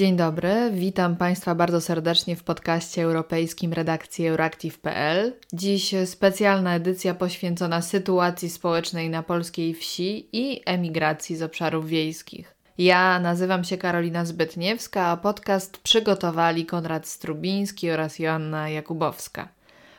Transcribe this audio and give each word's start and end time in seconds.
Dzień 0.00 0.16
dobry, 0.16 0.70
witam 0.72 1.16
Państwa 1.16 1.54
bardzo 1.54 1.80
serdecznie 1.80 2.36
w 2.36 2.44
podcaście 2.44 3.02
europejskim 3.02 3.72
redakcji 3.72 4.26
Euractiv.pl. 4.26 5.32
Dziś 5.52 5.94
specjalna 6.04 6.74
edycja 6.74 7.14
poświęcona 7.14 7.82
sytuacji 7.82 8.50
społecznej 8.50 9.10
na 9.10 9.22
polskiej 9.22 9.74
wsi 9.74 10.28
i 10.32 10.60
emigracji 10.66 11.36
z 11.36 11.42
obszarów 11.42 11.88
wiejskich. 11.88 12.54
Ja 12.78 13.18
nazywam 13.18 13.64
się 13.64 13.78
Karolina 13.78 14.24
Zbytniewska, 14.24 15.06
a 15.06 15.16
podcast 15.16 15.78
przygotowali 15.78 16.66
Konrad 16.66 17.06
Strubiński 17.06 17.90
oraz 17.90 18.18
Joanna 18.18 18.68
Jakubowska. 18.68 19.48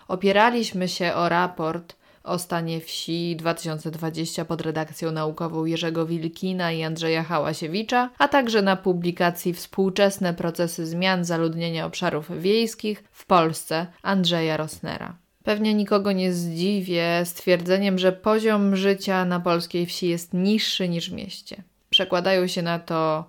Opieraliśmy 0.08 0.88
się 0.88 1.14
o 1.14 1.30
raport 1.30 1.96
o 2.24 2.40
stanie 2.40 2.82
wsi 2.82 3.36
2020 3.36 4.46
pod 4.46 4.62
redakcją 4.62 5.12
naukową 5.12 5.66
Jerzego 5.66 6.06
Wilkina 6.06 6.72
i 6.72 6.84
Andrzeja 6.84 7.24
Hałasiewicza, 7.24 8.10
a 8.18 8.28
także 8.28 8.62
na 8.62 8.76
publikacji 8.76 9.54
Współczesne 9.54 10.34
procesy 10.34 10.86
zmian 10.86 11.26
zaludnienia 11.26 11.86
obszarów 11.86 12.42
wiejskich 12.42 13.04
w 13.12 13.26
Polsce 13.26 13.88
Andrzeja 14.02 14.58
Rosnera. 14.58 15.16
Pewnie 15.44 15.74
nikogo 15.74 16.12
nie 16.12 16.34
zdziwię 16.34 17.22
stwierdzeniem, 17.26 18.00
że 18.00 18.12
poziom 18.12 18.76
życia 18.76 19.26
na 19.26 19.40
polskiej 19.40 19.86
wsi 19.86 20.08
jest 20.08 20.34
niższy 20.34 20.90
niż 20.90 21.10
w 21.10 21.14
mieście. 21.14 21.64
Przekładają 21.90 22.48
się 22.48 22.62
na 22.62 22.80
to 22.80 23.26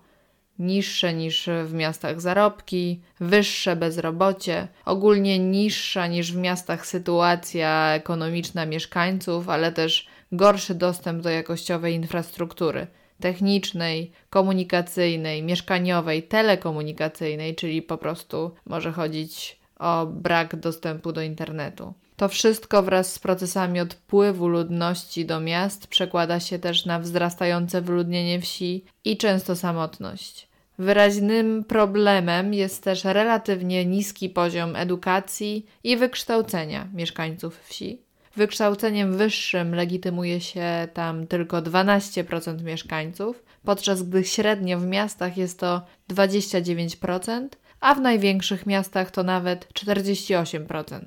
niższe 0.62 1.15
niż 1.15 1.48
w 1.65 1.75
miastach 1.75 2.21
zarobki, 2.21 3.01
wyższe 3.20 3.77
bezrobocie, 3.77 4.69
ogólnie 4.84 5.39
niższa 5.39 6.07
niż 6.07 6.33
w 6.33 6.37
miastach 6.37 6.87
sytuacja 6.87 7.95
ekonomiczna 7.95 8.67
mieszkańców, 8.67 9.48
ale 9.48 9.73
też 9.73 10.06
gorszy 10.33 10.75
dostęp 10.75 11.23
do 11.23 11.30
jakościowej 11.30 11.95
infrastruktury 11.95 12.87
technicznej, 13.23 14.12
komunikacyjnej, 14.31 15.42
mieszkaniowej, 15.42 16.23
telekomunikacyjnej, 16.23 17.55
czyli 17.55 17.83
po 17.83 17.98
prostu 17.98 18.51
może 18.67 18.92
chodzić 18.92 19.61
o 19.79 20.06
brak 20.06 20.56
dostępu 20.56 21.12
do 21.12 21.23
internetu. 21.23 21.95
To 22.17 22.29
wszystko 22.29 22.83
wraz 22.83 23.12
z 23.12 23.19
procesami 23.19 23.81
odpływu 23.81 24.48
ludności 24.48 25.27
do 25.27 25.41
miast 25.41 25.86
przekłada 25.86 26.41
się 26.41 26.58
też 26.58 26.86
na 26.86 26.98
wzrastające 26.98 27.83
wyludnienie 27.83 28.41
wsi 28.41 28.84
i 29.05 29.17
często 29.17 29.56
samotność. 29.56 30.48
Wyraźnym 30.78 31.65
problemem 31.65 32.55
jest 32.55 32.84
też 32.84 33.05
relatywnie 33.05 33.87
niski 33.87 34.28
poziom 34.28 34.77
edukacji 34.77 35.67
i 35.84 35.97
wykształcenia 35.97 36.89
mieszkańców 36.95 37.61
wsi. 37.64 38.03
Wykształceniem 38.37 39.17
wyższym 39.17 39.75
legitymuje 39.75 40.41
się 40.41 40.89
tam 40.95 41.27
tylko 41.27 41.62
12% 41.62 42.62
mieszkańców, 42.62 43.42
podczas 43.64 44.03
gdy 44.03 44.25
średnio 44.25 44.79
w 44.79 44.87
miastach 44.87 45.37
jest 45.37 45.59
to 45.59 45.83
29%, 46.11 47.48
a 47.81 47.95
w 47.95 48.01
największych 48.01 48.67
miastach 48.67 49.11
to 49.11 49.23
nawet 49.23 49.69
48%. 49.73 51.01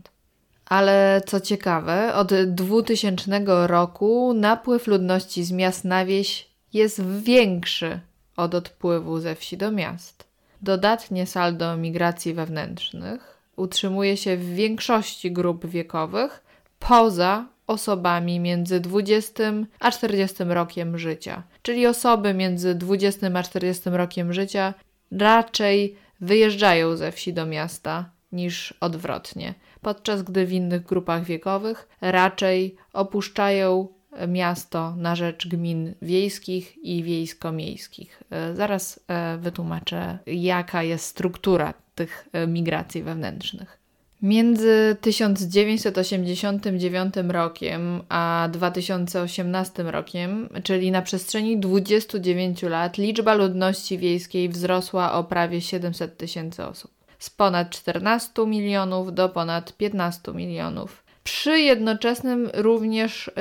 Ale 0.66 1.22
co 1.26 1.40
ciekawe, 1.40 2.14
od 2.14 2.34
2000 2.34 3.42
roku 3.68 4.34
napływ 4.34 4.88
ludności 4.88 5.44
z 5.44 5.52
miast 5.52 5.86
na 5.86 6.06
wieś 6.06 6.50
jest 6.74 7.06
większy 7.22 8.00
od 8.38 8.56
odpływu 8.56 9.20
ze 9.20 9.36
wsi 9.36 9.58
do 9.58 9.72
miast. 9.72 10.26
Dodatnie 10.62 11.26
saldo 11.26 11.78
migracji 11.78 12.34
wewnętrznych 12.34 13.38
utrzymuje 13.56 14.18
się 14.18 14.38
w 14.38 14.46
większości 14.56 15.32
grup 15.32 15.66
wiekowych 15.66 16.44
poza 16.80 17.46
osobami 17.68 18.40
między 18.40 18.80
20 18.80 19.44
a 19.80 19.92
40 19.92 20.44
rokiem 20.44 20.98
życia. 20.98 21.44
Czyli 21.62 21.88
osoby 21.88 22.34
między 22.34 22.76
20 22.76 23.28
a 23.34 23.44
40 23.44 23.90
rokiem 23.90 24.34
życia 24.34 24.74
raczej 25.12 25.96
wyjeżdżają 26.22 26.96
ze 26.96 27.12
wsi 27.12 27.34
do 27.34 27.46
miasta 27.46 28.10
niż 28.32 28.74
odwrotnie, 28.80 29.54
podczas 29.82 30.24
gdy 30.24 30.46
w 30.46 30.52
innych 30.54 30.84
grupach 30.84 31.24
wiekowych 31.24 31.88
raczej 32.02 32.76
opuszczają 32.94 33.88
miasto 34.28 34.96
na 34.96 35.16
rzecz 35.16 35.48
gmin 35.48 35.94
wiejskich 36.02 36.78
i 36.84 37.04
wiejsko-miejskich. 37.04 38.24
E, 38.30 38.56
zaraz 38.56 39.00
e, 39.08 39.38
wytłumaczę, 39.38 40.20
jaka 40.28 40.84
jest 40.84 41.06
struktura 41.06 41.74
tych 41.96 42.28
e, 42.34 42.48
migracji 42.48 43.04
wewnętrznych. 43.04 43.86
Między 44.22 44.98
1989 45.02 47.14
rokiem 47.28 48.02
a 48.10 48.50
2018 48.52 49.84
rokiem, 49.84 50.50
czyli 50.64 50.92
na 50.92 51.02
przestrzeni 51.02 51.60
29 51.60 52.64
lat, 52.64 52.98
liczba 52.98 53.34
ludności 53.34 53.98
wiejskiej 53.98 54.50
wzrosła 54.50 55.14
o 55.14 55.24
prawie 55.24 55.62
700 55.62 56.18
tysięcy 56.18 56.66
osób. 56.66 56.92
Z 57.20 57.30
ponad 57.30 57.70
14 57.70 58.48
milionów 58.48 59.14
do 59.14 59.30
ponad 59.30 59.78
15 59.78 60.34
milionów 60.34 61.05
przy 61.26 61.60
jednoczesnym 61.60 62.50
również 62.54 63.32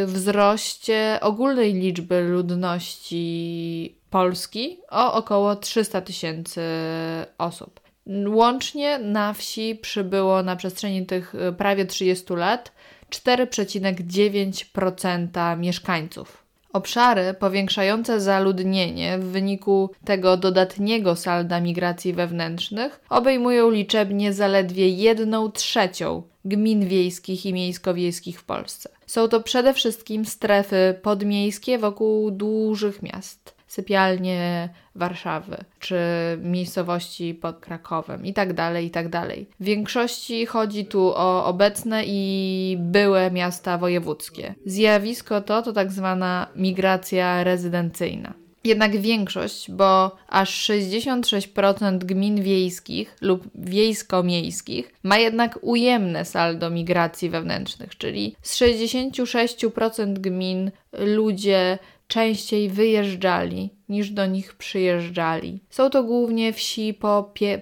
yy, 0.00 0.06
wzroście 0.06 1.18
ogólnej 1.20 1.74
liczby 1.74 2.20
ludności 2.20 3.94
Polski 4.10 4.78
o 4.90 5.12
około 5.12 5.56
300 5.56 6.00
tysięcy 6.00 6.62
osób. 7.38 7.80
Łącznie 8.26 8.98
na 8.98 9.32
wsi 9.32 9.74
przybyło 9.74 10.42
na 10.42 10.56
przestrzeni 10.56 11.06
tych 11.06 11.34
y, 11.34 11.52
prawie 11.52 11.86
30 11.86 12.34
lat 12.34 12.72
4,9% 13.10 15.58
mieszkańców. 15.58 16.48
Obszary 16.72 17.34
powiększające 17.34 18.20
zaludnienie 18.20 19.18
w 19.18 19.24
wyniku 19.24 19.90
tego 20.04 20.36
dodatniego 20.36 21.16
salda 21.16 21.60
migracji 21.60 22.12
wewnętrznych 22.12 23.00
obejmują 23.08 23.70
liczebnie 23.70 24.32
zaledwie 24.32 24.88
1 24.88 25.52
trzecią 25.52 26.22
gmin 26.48 26.88
wiejskich 26.88 27.46
i 27.46 27.52
miejsko-wiejskich 27.52 28.40
w 28.40 28.44
Polsce. 28.44 28.88
Są 29.06 29.28
to 29.28 29.40
przede 29.40 29.74
wszystkim 29.74 30.24
strefy 30.24 30.98
podmiejskie 31.02 31.78
wokół 31.78 32.30
dużych 32.30 33.02
miast 33.02 33.58
sypialnie 33.68 34.68
Warszawy, 34.94 35.64
czy 35.78 35.98
miejscowości 36.42 37.34
pod 37.34 37.60
Krakowem 37.60 38.26
i 38.26 38.32
tak 38.32 38.52
i 38.84 38.90
tak 38.90 39.08
dalej. 39.08 39.46
W 39.60 39.64
większości 39.64 40.46
chodzi 40.46 40.86
tu 40.86 41.12
o 41.14 41.44
obecne 41.44 42.02
i 42.06 42.76
byłe 42.80 43.30
miasta 43.30 43.78
wojewódzkie. 43.78 44.54
Zjawisko 44.66 45.40
to 45.40 45.62
to 45.62 45.72
tak 45.72 45.92
zwana 45.92 46.46
migracja 46.56 47.44
rezydencyjna. 47.44 48.47
Jednak 48.64 49.00
większość, 49.00 49.70
bo 49.70 50.16
aż 50.28 50.70
66% 50.70 51.98
gmin 51.98 52.42
wiejskich 52.42 53.16
lub 53.20 53.48
wiejsko-miejskich 53.54 54.94
ma 55.02 55.18
jednak 55.18 55.58
ujemne 55.62 56.24
saldo 56.24 56.70
migracji 56.70 57.30
wewnętrznych, 57.30 57.98
czyli 57.98 58.36
z 58.42 58.56
66% 58.56 60.12
gmin 60.12 60.70
ludzie 60.92 61.78
częściej 62.08 62.68
wyjeżdżali 62.68 63.70
niż 63.88 64.10
do 64.10 64.26
nich 64.26 64.54
przyjeżdżali. 64.54 65.60
Są 65.70 65.90
to 65.90 66.04
głównie 66.04 66.52
wsi 66.52 66.94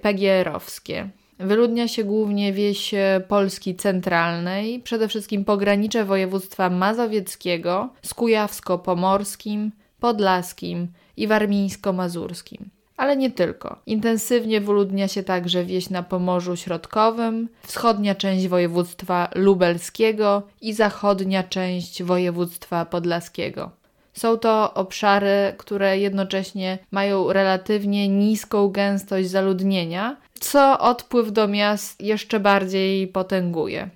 PGR-owskie. 0.03 1.09
Wyludnia 1.39 1.89
się 1.89 2.05
głównie 2.05 2.53
wieś 2.53 2.95
e, 2.95 3.21
Polski 3.29 3.75
centralnej, 3.75 4.81
przede 4.81 5.09
wszystkim 5.09 5.45
pogranicze 5.45 6.05
województwa 6.05 6.71
mazowieckiego 6.71 7.89
z 8.03 8.15
kujawsko-pomorskim, 8.15 9.71
podlaskim 10.01 10.89
i 11.17 11.29
warmińsko-mazurskim. 11.29 12.69
Ale 12.97 13.17
nie 13.17 13.31
tylko. 13.31 13.79
Intensywnie 13.87 14.61
wyludnia 14.61 15.09
się 15.09 15.23
także 15.23 15.65
wieś 15.65 15.91
na 15.91 16.03
Pomorzu 16.03 16.57
Środkowym, 16.57 17.49
wschodnia 17.63 18.15
część 18.15 18.49
województwa 18.49 19.29
lubelskiego 19.35 20.43
i 20.61 20.73
zachodnia 20.73 21.43
część 21.43 22.03
województwa 22.03 22.85
podlaskiego. 22.85 23.71
Są 24.13 24.39
to 24.39 24.75
obszary, 24.75 25.55
które 25.59 25.99
jednocześnie 25.99 26.79
mają 26.91 27.33
relatywnie 27.33 28.09
niską 28.09 28.69
gęstość 28.69 29.31
zaludnienia, 29.31 30.17
co 30.41 30.79
odpływ 30.79 31.33
do 31.33 31.49
miast 31.49 32.01
jeszcze 32.01 32.41
bardziej 32.41 33.09
potęguje. 33.09 33.91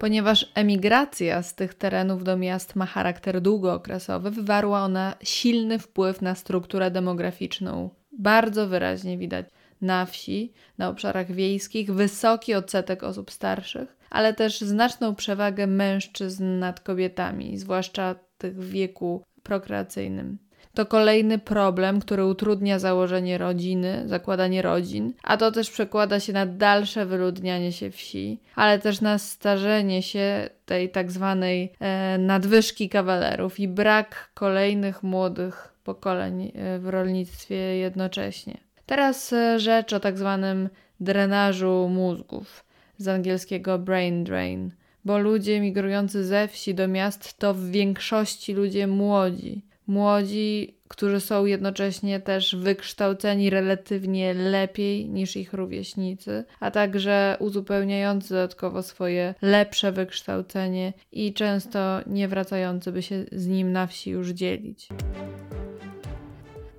Ponieważ 0.00 0.52
emigracja 0.54 1.42
z 1.42 1.54
tych 1.54 1.74
terenów 1.74 2.24
do 2.24 2.36
miast 2.36 2.76
ma 2.76 2.86
charakter 2.86 3.40
długookresowy, 3.40 4.30
wywarła 4.30 4.80
ona 4.80 5.14
silny 5.22 5.78
wpływ 5.78 6.22
na 6.22 6.34
strukturę 6.34 6.90
demograficzną. 6.90 7.90
Bardzo 8.18 8.68
wyraźnie 8.68 9.18
widać 9.18 9.46
na 9.80 10.06
wsi, 10.06 10.52
na 10.78 10.88
obszarach 10.88 11.32
wiejskich, 11.32 11.94
wysoki 11.94 12.54
odsetek 12.54 13.02
osób 13.02 13.30
starszych, 13.30 13.96
ale 14.10 14.34
też 14.34 14.60
znaczną 14.60 15.14
przewagę 15.14 15.66
mężczyzn 15.66 16.58
nad 16.58 16.80
kobietami, 16.80 17.58
zwłaszcza 17.58 18.14
tych 18.38 18.56
w 18.56 18.70
wieku 18.70 19.24
prokreacyjnym. 19.42 20.38
To 20.80 20.86
kolejny 20.86 21.38
problem, 21.38 22.00
który 22.00 22.24
utrudnia 22.24 22.78
założenie 22.78 23.38
rodziny, 23.38 24.02
zakładanie 24.06 24.62
rodzin, 24.62 25.12
a 25.22 25.36
to 25.36 25.52
też 25.52 25.70
przekłada 25.70 26.20
się 26.20 26.32
na 26.32 26.46
dalsze 26.46 27.06
wyludnianie 27.06 27.72
się 27.72 27.90
wsi, 27.90 28.40
ale 28.54 28.78
też 28.78 29.00
na 29.00 29.18
starzenie 29.18 30.02
się 30.02 30.50
tej 30.66 30.90
tak 30.90 31.12
zwanej 31.12 31.72
e, 31.80 32.18
nadwyżki 32.18 32.88
kawalerów 32.88 33.60
i 33.60 33.68
brak 33.68 34.30
kolejnych 34.34 35.02
młodych 35.02 35.74
pokoleń 35.84 36.52
e, 36.54 36.78
w 36.78 36.88
rolnictwie 36.88 37.56
jednocześnie. 37.56 38.58
Teraz 38.86 39.32
e, 39.32 39.58
rzecz 39.58 39.92
o 39.92 40.00
tak 40.00 40.18
zwanym 40.18 40.68
drenażu 41.00 41.88
mózgów, 41.88 42.64
z 42.96 43.08
angielskiego 43.08 43.78
brain 43.78 44.24
drain, 44.24 44.72
bo 45.04 45.18
ludzie 45.18 45.60
migrujący 45.60 46.24
ze 46.24 46.48
wsi 46.48 46.74
do 46.74 46.88
miast 46.88 47.38
to 47.38 47.54
w 47.54 47.64
większości 47.64 48.54
ludzie 48.54 48.86
młodzi. 48.86 49.69
Młodzi, 49.90 50.74
którzy 50.88 51.20
są 51.20 51.44
jednocześnie 51.44 52.20
też 52.20 52.56
wykształceni 52.56 53.50
relatywnie 53.50 54.34
lepiej 54.34 55.08
niż 55.08 55.36
ich 55.36 55.52
rówieśnicy, 55.52 56.44
a 56.60 56.70
także 56.70 57.36
uzupełniający 57.40 58.28
dodatkowo 58.28 58.82
swoje 58.82 59.34
lepsze 59.42 59.92
wykształcenie 59.92 60.92
i 61.12 61.34
często 61.34 62.00
nie 62.06 62.28
wracający, 62.28 62.92
by 62.92 63.02
się 63.02 63.24
z 63.32 63.46
nim 63.46 63.72
na 63.72 63.86
wsi 63.86 64.10
już 64.10 64.28
dzielić. 64.28 64.88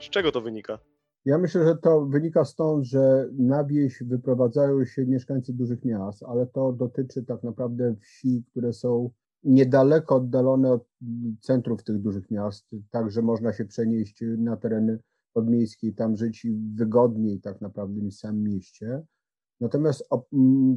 Z 0.00 0.10
czego 0.10 0.32
to 0.32 0.40
wynika? 0.40 0.78
Ja 1.24 1.38
myślę, 1.38 1.64
że 1.64 1.76
to 1.76 2.06
wynika 2.06 2.44
stąd, 2.44 2.84
że 2.84 3.28
na 3.32 3.64
wieś 3.64 4.02
wyprowadzają 4.02 4.84
się 4.84 5.06
mieszkańcy 5.06 5.52
dużych 5.52 5.84
miast, 5.84 6.22
ale 6.22 6.46
to 6.46 6.72
dotyczy 6.72 7.24
tak 7.24 7.42
naprawdę 7.42 7.94
wsi, 8.00 8.44
które 8.50 8.72
są 8.72 9.10
niedaleko 9.44 10.16
oddalone 10.16 10.72
od 10.72 10.88
centrów 11.40 11.84
tych 11.84 11.98
dużych 11.98 12.30
miast, 12.30 12.66
tak 12.90 13.10
że 13.10 13.22
można 13.22 13.52
się 13.52 13.64
przenieść 13.64 14.24
na 14.38 14.56
tereny 14.56 14.98
podmiejskie 15.32 15.88
i 15.88 15.94
tam 15.94 16.16
żyć 16.16 16.46
wygodniej 16.74 17.40
tak 17.40 17.60
naprawdę 17.60 18.00
niż 18.00 18.16
w 18.16 18.20
samym 18.20 18.42
mieście. 18.42 19.02
Natomiast 19.60 20.08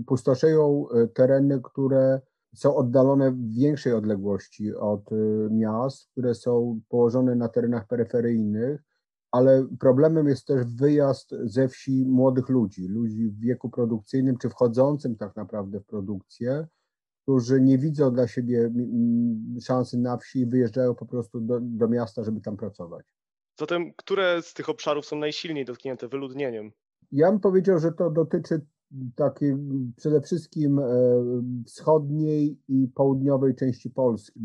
pustoszeją 0.07 0.86
e, 0.89 1.07
tereny, 1.07 1.62
które 1.63 2.21
są 2.56 2.75
oddalone 2.75 3.31
w 3.31 3.53
większej 3.53 3.94
odległości 3.94 4.75
od 4.75 5.12
y, 5.12 5.15
miast, 5.51 6.12
które 6.12 6.36
są 6.36 6.81
położone 6.89 7.36
na 7.36 7.48
terenach 7.48 7.88
peryferyjnych, 7.88 8.83
ale 9.31 9.68
problemem 9.80 10.27
jest 10.27 10.48
też 10.48 10.65
wyjazd 10.65 11.36
ze 11.44 11.68
wsi 11.68 12.06
młodych 12.06 12.50
ludzi, 12.50 12.88
ludzi 12.88 13.30
w 13.30 13.39
wieku 13.39 13.69
produkcyjnym 13.69 14.38
czy 14.38 14.50
wchodzącym 14.50 15.15
tak 15.15 15.36
naprawdę 15.36 15.80
w 15.80 15.86
produkcję, 15.86 16.68
którzy 17.24 17.62
nie 17.62 17.77
widzą 17.77 18.13
dla 18.13 18.27
siebie 18.27 18.71
szansy 19.62 19.98
na 19.98 20.18
wsi 20.18 20.39
i 20.39 20.45
wyjeżdżają 20.45 20.95
po 20.95 21.06
prostu 21.06 21.42
do, 21.42 21.59
do 21.62 21.88
miasta, 21.88 22.24
żeby 22.24 22.42
tam 22.42 22.57
pracować. 22.57 23.06
Zatem, 23.59 23.94
które 23.94 24.42
z 24.42 24.53
tych 24.53 24.69
obszarów 24.69 25.06
są 25.06 25.15
najsilniej 25.15 25.65
dotknięte 25.65 26.07
wyludnieniem? 26.07 26.71
Ja 27.12 27.31
bym 27.31 27.39
powiedział, 27.39 27.80
że 27.80 27.92
to 27.92 28.09
dotyczy 28.09 28.62
takiej 29.15 29.57
przede 29.95 30.21
wszystkim 30.21 30.79
e, 30.79 30.83
wschodniej 31.65 32.59
i 32.67 32.88
południowej 32.88 33.55
części 33.55 33.89
Polski, 33.89 34.39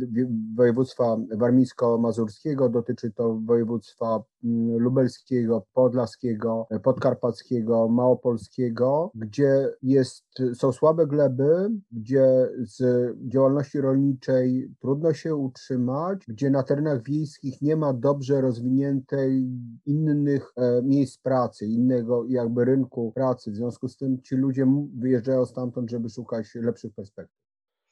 województwa 0.56 1.16
warmińsko-mazurskiego, 1.37 2.69
dotyczy 2.69 3.10
to 3.10 3.40
województwa 3.44 4.22
mm, 4.44 4.78
lubelskiego, 4.78 5.66
podlaskiego, 5.72 6.66
podkarpackiego, 6.82 7.88
małopolskiego, 7.88 9.10
gdzie 9.14 9.69
jest, 9.82 10.25
są 10.54 10.72
słabe 10.72 11.06
gleby, 11.06 11.70
gdzie 11.92 12.48
z 12.58 12.82
działalności 13.28 13.80
rolniczej 13.80 14.68
trudno 14.80 15.14
się 15.14 15.36
utrzymać, 15.36 16.26
gdzie 16.28 16.50
na 16.50 16.62
terenach 16.62 17.02
wiejskich 17.02 17.62
nie 17.62 17.76
ma 17.76 17.92
dobrze 17.92 18.40
rozwiniętej 18.40 19.48
innych 19.86 20.52
e, 20.56 20.82
miejsc 20.82 21.18
pracy, 21.18 21.66
innego 21.66 22.24
jakby 22.28 22.64
rynku 22.64 23.12
pracy. 23.12 23.50
W 23.50 23.56
związku 23.56 23.88
z 23.88 23.96
tym 23.96 24.22
ci 24.22 24.34
ludzie 24.34 24.66
wyjeżdżają 24.98 25.46
stamtąd, 25.46 25.90
żeby 25.90 26.08
szukać 26.08 26.54
lepszych 26.54 26.94
perspektyw. 26.94 27.36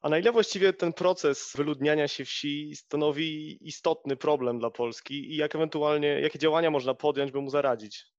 A 0.01 0.09
na 0.09 0.19
ile 0.19 0.33
właściwie 0.33 0.73
ten 0.73 0.93
proces 0.93 1.53
wyludniania 1.57 2.09
się 2.09 2.25
wsi 2.25 2.77
stanowi 2.77 3.59
istotny 3.69 4.17
problem 4.17 4.59
dla 4.59 4.71
Polski 4.71 5.33
i 5.33 5.37
jak 5.37 5.55
ewentualnie, 5.55 6.21
jakie 6.21 6.39
działania 6.39 6.71
można 6.71 6.95
podjąć, 6.95 7.33
by 7.33 7.41
mu 7.41 7.51
zaradzić? 7.51 8.14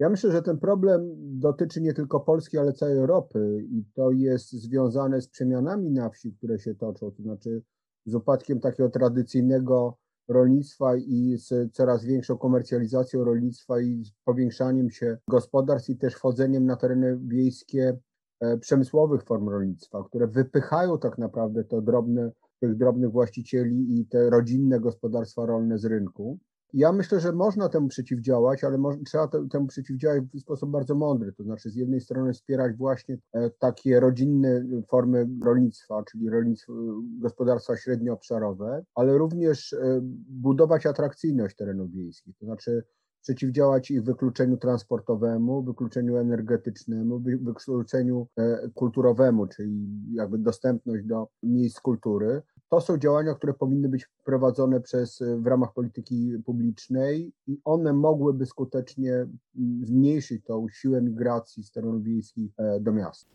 Ja 0.00 0.08
myślę, 0.08 0.32
że 0.32 0.42
ten 0.42 0.58
problem 0.58 1.14
dotyczy 1.18 1.80
nie 1.80 1.94
tylko 1.94 2.20
Polski, 2.20 2.58
ale 2.58 2.72
całej 2.72 2.98
Europy 2.98 3.64
i 3.70 3.84
to 3.94 4.10
jest 4.10 4.52
związane 4.52 5.20
z 5.20 5.28
przemianami 5.28 5.90
na 5.90 6.10
wsi, 6.10 6.32
które 6.32 6.58
się 6.58 6.74
toczą, 6.74 7.10
to 7.10 7.22
znaczy 7.22 7.62
z 8.06 8.14
upadkiem 8.14 8.60
takiego 8.60 8.90
tradycyjnego 8.90 9.96
rolnictwa 10.28 10.96
i 10.96 11.36
z 11.36 11.72
coraz 11.72 12.04
większą 12.04 12.38
komercjalizacją 12.38 13.24
rolnictwa 13.24 13.80
i 13.80 14.04
z 14.04 14.12
powiększaniem 14.24 14.90
się 14.90 15.18
gospodarstw 15.28 15.90
i 15.90 15.96
też 15.96 16.14
wchodzeniem 16.14 16.66
na 16.66 16.76
tereny 16.76 17.18
wiejskie 17.22 17.98
e, 18.40 18.58
przemysłowych 18.58 19.22
form 19.22 19.48
rolnictwa, 19.48 20.04
które 20.04 20.26
wypychają 20.26 20.98
tak 20.98 21.18
naprawdę 21.18 21.64
to 21.64 21.82
drobne, 21.82 22.30
tych 22.60 22.76
drobnych 22.76 23.10
właścicieli 23.10 24.00
i 24.00 24.06
te 24.06 24.30
rodzinne 24.30 24.80
gospodarstwa 24.80 25.46
rolne 25.46 25.78
z 25.78 25.84
rynku. 25.84 26.38
Ja 26.74 26.92
myślę, 26.92 27.20
że 27.20 27.32
można 27.32 27.68
temu 27.68 27.88
przeciwdziałać, 27.88 28.64
ale 28.64 28.78
trzeba 29.06 29.28
temu 29.28 29.66
przeciwdziałać 29.66 30.24
w 30.34 30.40
sposób 30.40 30.70
bardzo 30.70 30.94
mądry. 30.94 31.32
To 31.32 31.42
znaczy, 31.42 31.70
z 31.70 31.76
jednej 31.76 32.00
strony 32.00 32.32
wspierać 32.32 32.76
właśnie 32.76 33.18
e, 33.32 33.50
takie 33.50 34.00
rodzinne 34.00 34.64
formy 34.88 35.28
rolnictwa, 35.44 36.02
czyli 36.10 36.30
rolnictwo, 36.30 36.72
gospodarstwa 37.18 37.76
średnioobszarowe, 37.76 38.84
ale 38.94 39.18
również 39.18 39.72
e, 39.72 40.00
budować 40.28 40.86
atrakcyjność 40.86 41.56
terenów 41.56 41.92
wiejskich. 41.92 42.36
To 42.38 42.46
znaczy, 42.46 42.82
przeciwdziałać 43.22 43.90
ich 43.90 44.02
wykluczeniu 44.02 44.56
transportowemu, 44.56 45.62
wykluczeniu 45.62 46.16
energetycznemu, 46.16 47.20
wykluczeniu 47.20 48.26
e, 48.36 48.68
kulturowemu, 48.74 49.46
czyli 49.46 49.86
jakby 50.12 50.38
dostępność 50.38 51.04
do 51.04 51.28
miejsc 51.42 51.80
kultury. 51.80 52.42
To 52.70 52.80
są 52.80 52.98
działania, 52.98 53.34
które 53.34 53.54
powinny 53.54 53.88
być 53.88 54.08
prowadzone 54.24 54.80
przez, 54.80 55.22
w 55.36 55.46
ramach 55.46 55.72
polityki 55.72 56.32
publicznej 56.46 57.32
i 57.46 57.60
one 57.64 57.92
mogłyby 57.92 58.46
skutecznie 58.46 59.12
mm, 59.12 59.86
zmniejszyć 59.86 60.44
tą 60.44 60.66
siłę 60.72 61.02
migracji 61.02 61.64
z 61.64 61.70
terenów 61.70 62.04
wiejskich 62.04 62.50
e, 62.58 62.80
do 62.80 62.92
miast. 62.92 63.26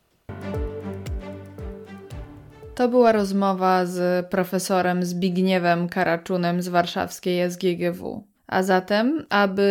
To 2.75 2.89
była 2.89 3.11
rozmowa 3.11 3.85
z 3.85 4.27
profesorem 4.27 5.03
Zbigniewem 5.03 5.89
Karaczunem 5.89 6.61
z 6.61 6.67
warszawskiej 6.67 7.51
SGGW. 7.51 8.23
A 8.47 8.63
zatem, 8.63 9.25
aby 9.29 9.69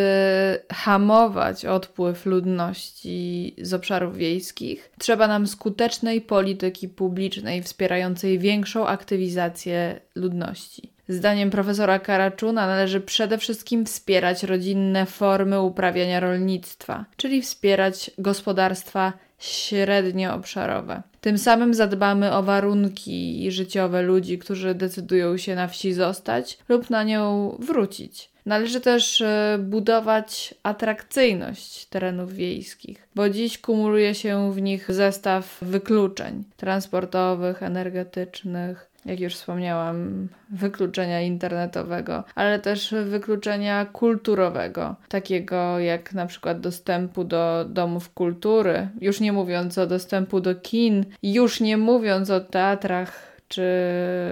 hamować 0.72 1.64
odpływ 1.64 2.26
ludności 2.26 3.54
z 3.62 3.74
obszarów 3.74 4.16
wiejskich, 4.16 4.90
trzeba 4.98 5.28
nam 5.28 5.46
skutecznej 5.46 6.20
polityki 6.20 6.88
publicznej 6.88 7.62
wspierającej 7.62 8.38
większą 8.38 8.86
aktywizację 8.86 10.00
ludności. 10.14 10.94
Zdaniem 11.08 11.50
profesora 11.50 11.98
Karaczuna 11.98 12.66
należy 12.66 13.00
przede 13.00 13.38
wszystkim 13.38 13.86
wspierać 13.86 14.42
rodzinne 14.42 15.06
formy 15.06 15.60
uprawiania 15.60 16.20
rolnictwa, 16.20 17.04
czyli 17.16 17.42
wspierać 17.42 18.10
gospodarstwa 18.18 19.12
średnioobszarowe. 19.38 21.02
Tym 21.20 21.38
samym 21.38 21.74
zadbamy 21.74 22.32
o 22.32 22.42
warunki 22.42 23.46
życiowe 23.50 24.02
ludzi, 24.02 24.38
którzy 24.38 24.74
decydują 24.74 25.36
się 25.36 25.54
na 25.54 25.68
wsi 25.68 25.92
zostać 25.92 26.58
lub 26.68 26.90
na 26.90 27.04
nią 27.04 27.56
wrócić. 27.58 28.33
Należy 28.46 28.80
też 28.80 29.20
e, 29.20 29.58
budować 29.62 30.54
atrakcyjność 30.62 31.86
terenów 31.86 32.32
wiejskich, 32.32 33.08
bo 33.14 33.28
dziś 33.28 33.58
kumuluje 33.58 34.14
się 34.14 34.52
w 34.52 34.62
nich 34.62 34.92
zestaw 34.92 35.58
wykluczeń 35.62 36.44
transportowych, 36.56 37.62
energetycznych, 37.62 38.90
jak 39.04 39.20
już 39.20 39.34
wspomniałam, 39.34 40.28
wykluczenia 40.50 41.20
internetowego, 41.20 42.24
ale 42.34 42.58
też 42.58 42.94
wykluczenia 43.04 43.86
kulturowego, 43.86 44.96
takiego 45.08 45.78
jak 45.78 46.12
na 46.12 46.26
przykład 46.26 46.60
dostępu 46.60 47.24
do 47.24 47.64
domów 47.68 48.14
kultury, 48.14 48.88
już 49.00 49.20
nie 49.20 49.32
mówiąc 49.32 49.78
o 49.78 49.86
dostępu 49.86 50.40
do 50.40 50.54
kin, 50.54 51.04
już 51.22 51.60
nie 51.60 51.76
mówiąc 51.76 52.30
o 52.30 52.40
teatrach 52.40 53.34
czy 53.48 53.64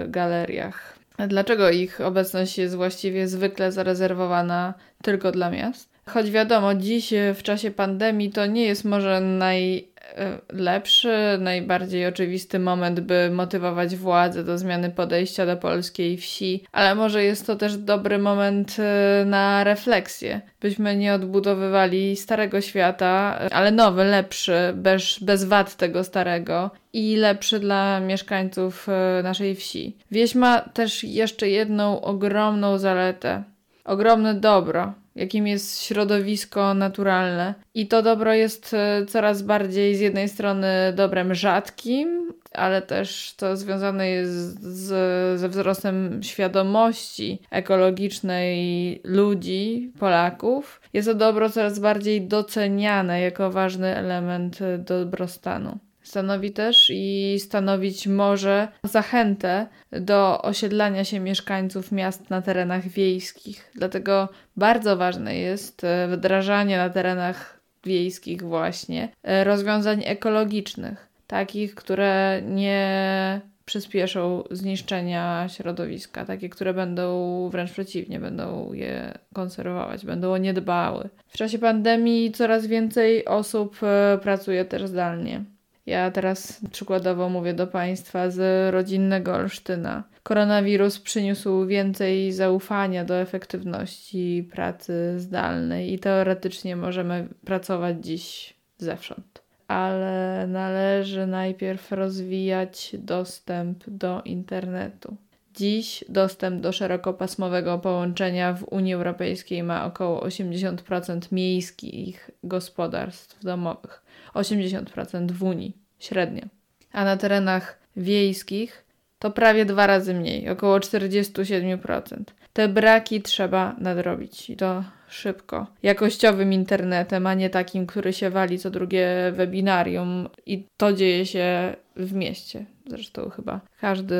galeriach. 0.07 0.92
Dlaczego 1.17 1.69
ich 1.69 2.01
obecność 2.01 2.57
jest 2.57 2.75
właściwie 2.75 3.27
zwykle 3.27 3.71
zarezerwowana 3.71 4.73
tylko 5.01 5.31
dla 5.31 5.49
miast? 5.49 5.92
Choć 6.05 6.31
wiadomo, 6.31 6.75
dziś 6.75 7.13
w 7.35 7.43
czasie 7.43 7.71
pandemii 7.71 8.31
to 8.31 8.45
nie 8.45 8.63
jest 8.63 8.85
może 8.85 9.21
najlepszy, 9.21 11.13
najbardziej 11.39 12.07
oczywisty 12.07 12.59
moment, 12.59 12.99
by 12.99 13.29
motywować 13.31 13.95
władze 13.95 14.43
do 14.43 14.57
zmiany 14.57 14.89
podejścia 14.89 15.45
do 15.45 15.57
polskiej 15.57 16.17
wsi, 16.17 16.63
ale 16.71 16.95
może 16.95 17.23
jest 17.23 17.47
to 17.47 17.55
też 17.55 17.77
dobry 17.77 18.17
moment 18.17 18.75
e, 18.79 19.25
na 19.25 19.63
refleksję, 19.63 20.41
byśmy 20.61 20.95
nie 20.95 21.13
odbudowywali 21.13 22.15
starego 22.15 22.61
świata, 22.61 23.39
ale 23.51 23.71
nowy, 23.71 24.03
lepszy, 24.03 24.73
bez, 24.75 25.19
bez 25.19 25.43
wad 25.43 25.75
tego 25.75 26.03
starego 26.03 26.71
i 26.93 27.15
lepszy 27.15 27.59
dla 27.59 27.99
mieszkańców 27.99 28.89
e, 28.89 29.23
naszej 29.23 29.55
wsi. 29.55 29.97
Wieś 30.11 30.35
ma 30.35 30.61
też 30.61 31.03
jeszcze 31.03 31.49
jedną 31.49 32.01
ogromną 32.01 32.77
zaletę, 32.77 33.43
ogromne 33.85 34.33
dobro 34.33 34.93
jakim 35.15 35.47
jest 35.47 35.81
środowisko 35.81 36.73
naturalne. 36.73 37.53
I 37.73 37.87
to 37.87 38.01
dobro 38.01 38.33
jest 38.33 38.73
e, 38.73 39.05
coraz 39.05 39.41
bardziej 39.41 39.95
z 39.95 39.99
jednej 39.99 40.29
strony 40.29 40.93
dobrem 40.95 41.35
rzadkim, 41.35 42.33
ale 42.53 42.81
też 42.81 43.33
to 43.37 43.57
związane 43.57 44.09
jest 44.09 44.61
z, 44.61 45.39
ze 45.39 45.49
wzrostem 45.49 46.23
świadomości 46.23 47.39
ekologicznej 47.51 49.01
ludzi, 49.03 49.91
Polaków. 49.99 50.81
Jest 50.93 51.07
to 51.07 51.13
dobro 51.13 51.49
coraz 51.49 51.79
bardziej 51.79 52.21
doceniane 52.21 53.21
jako 53.21 53.51
ważny 53.51 53.95
element 53.95 54.59
dobrostanu. 54.77 55.77
Stanowi 56.13 56.51
też 56.51 56.91
i 56.93 57.35
stanowić 57.39 58.07
może 58.07 58.67
zachętę 58.83 59.67
do 59.91 60.41
osiedlania 60.41 61.03
się 61.03 61.19
mieszkańców 61.19 61.91
miast 61.91 62.29
na 62.29 62.41
terenach 62.41 62.87
wiejskich. 62.87 63.71
Dlatego 63.75 64.29
bardzo 64.57 64.97
ważne 64.97 65.35
jest 65.35 65.83
e, 65.83 66.07
wdrażanie 66.07 66.77
na 66.77 66.89
terenach 66.89 67.59
wiejskich 67.83 68.41
właśnie 68.41 69.09
e, 69.23 69.43
rozwiązań 69.43 70.01
ekologicznych, 70.05 71.07
takich, 71.27 71.75
które 71.75 72.41
nie 72.45 73.41
przyspieszą 73.65 74.43
zniszczenia 74.51 75.49
środowiska, 75.49 76.25
takie, 76.25 76.49
które 76.49 76.73
będą 76.73 77.49
wręcz 77.49 77.71
przeciwnie, 77.71 78.19
będą 78.19 78.73
je 78.73 79.17
konserwować, 79.33 80.05
będą 80.05 80.33
o 80.33 80.37
nie 80.37 80.53
dbały. 80.53 81.09
W 81.27 81.37
czasie 81.37 81.59
pandemii 81.59 82.31
coraz 82.31 82.65
więcej 82.67 83.25
osób 83.25 83.77
e, 83.83 84.17
pracuje 84.21 84.65
też 84.65 84.87
zdalnie. 84.87 85.43
Ja 85.85 86.11
teraz 86.11 86.61
przykładowo 86.71 87.29
mówię 87.29 87.53
do 87.53 87.67
Państwa 87.67 88.29
z 88.29 88.73
rodzinnego 88.73 89.33
Olsztyna. 89.33 90.03
Koronawirus 90.23 90.99
przyniósł 90.99 91.65
więcej 91.65 92.31
zaufania 92.31 93.05
do 93.05 93.15
efektywności 93.15 94.49
pracy 94.51 95.19
zdalnej 95.19 95.93
i 95.93 95.99
teoretycznie 95.99 96.75
możemy 96.75 97.27
pracować 97.45 98.05
dziś 98.05 98.53
zewsząd. 98.77 99.43
Ale 99.67 100.45
należy 100.47 101.27
najpierw 101.27 101.91
rozwijać 101.91 102.95
dostęp 102.99 103.83
do 103.87 104.21
internetu. 104.25 105.17
Dziś 105.53 106.05
dostęp 106.09 106.61
do 106.61 106.71
szerokopasmowego 106.71 107.79
połączenia 107.79 108.53
w 108.53 108.63
Unii 108.63 108.93
Europejskiej 108.93 109.63
ma 109.63 109.85
około 109.85 110.27
80% 110.27 111.19
miejskich 111.31 112.31
gospodarstw 112.43 113.43
domowych. 113.43 114.03
80% 114.33 115.31
w 115.31 115.43
Unii 115.43 115.77
średnio. 115.99 116.43
A 116.91 117.05
na 117.05 117.17
terenach 117.17 117.79
wiejskich 117.97 118.85
to 119.19 119.31
prawie 119.31 119.65
dwa 119.65 119.87
razy 119.87 120.13
mniej, 120.13 120.49
około 120.49 120.79
47%. 120.79 122.23
Te 122.53 122.67
braki 122.67 123.21
trzeba 123.21 123.75
nadrobić 123.79 124.49
i 124.49 124.55
to 124.55 124.83
szybko. 125.07 125.67
Jakościowym 125.83 126.53
internetem, 126.53 127.27
a 127.27 127.33
nie 127.33 127.49
takim, 127.49 127.85
który 127.85 128.13
się 128.13 128.29
wali 128.29 128.59
co 128.59 128.69
drugie 128.69 129.07
webinarium 129.35 130.29
i 130.45 130.65
to 130.77 130.93
dzieje 130.93 131.25
się 131.25 131.75
w 131.95 132.13
mieście. 132.13 132.65
Zresztą 132.87 133.29
chyba 133.29 133.61
każdy, 133.79 134.15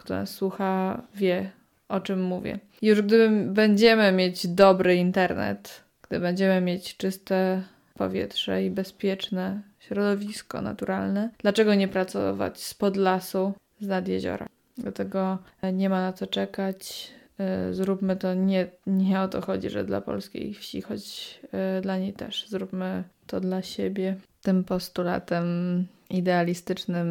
kto 0.00 0.14
nas 0.14 0.30
słucha, 0.30 1.02
wie 1.14 1.50
o 1.88 2.00
czym 2.00 2.22
mówię. 2.22 2.58
Już 2.82 3.02
gdy 3.02 3.30
będziemy 3.46 4.12
mieć 4.12 4.46
dobry 4.46 4.96
internet, 4.96 5.84
gdy 6.08 6.20
będziemy 6.20 6.60
mieć 6.60 6.96
czyste 6.96 7.62
powietrze 7.94 8.64
i 8.64 8.70
bezpieczne 8.70 9.62
środowisko 9.78 10.62
naturalne. 10.62 11.30
Dlaczego 11.38 11.74
nie 11.74 11.88
pracować 11.88 12.62
spod 12.62 12.96
lasu, 12.96 13.52
z 13.80 13.86
nad 13.86 14.08
jeziora? 14.08 14.46
Dlatego 14.78 15.38
nie 15.72 15.88
ma 15.88 16.00
na 16.00 16.12
co 16.12 16.26
czekać. 16.26 17.10
E, 17.38 17.74
zróbmy 17.74 18.16
to 18.16 18.34
nie, 18.34 18.66
nie 18.86 19.20
o 19.20 19.28
to 19.28 19.40
chodzi, 19.40 19.70
że 19.70 19.84
dla 19.84 20.00
polskiej 20.00 20.54
wsi, 20.54 20.82
choć 20.82 21.40
e, 21.52 21.80
dla 21.80 21.98
niej 21.98 22.12
też. 22.12 22.48
Zróbmy 22.48 23.04
to 23.26 23.40
dla 23.40 23.62
siebie. 23.62 24.16
Tym 24.42 24.64
postulatem 24.64 25.86
idealistycznym 26.10 27.08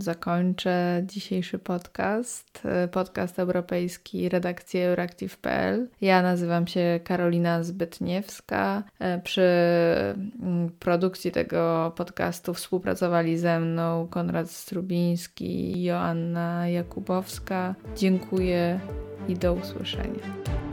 zakończę 0.00 1.02
dzisiejszy 1.06 1.58
podcast. 1.58 2.62
Podcast 2.92 3.38
europejski 3.38 4.28
redakcji 4.28 4.80
Euractiv.pl. 4.80 5.88
Ja 6.00 6.22
nazywam 6.22 6.66
się 6.66 7.00
Karolina 7.04 7.62
Zbytniewska. 7.62 8.82
Przy 9.24 9.42
mm, 10.42 10.70
produkcji 10.78 11.32
tego 11.32 11.92
podcastu 11.96 12.54
współpracowali 12.54 13.38
ze 13.38 13.60
mną 13.60 14.08
Konrad 14.10 14.50
Strubiński 14.50 15.78
i 15.78 15.82
Joanna 15.84 16.68
Jakubowska. 16.68 17.74
Dziękuję 17.96 18.80
i 19.28 19.34
do 19.34 19.54
usłyszenia. 19.54 20.67